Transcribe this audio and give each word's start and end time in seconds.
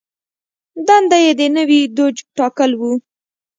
دنده 0.87 1.17
یې 1.25 1.31
د 1.39 1.41
نوي 1.57 1.81
دوج 1.97 2.15
ټاکل 2.37 2.71
و. 2.79 2.81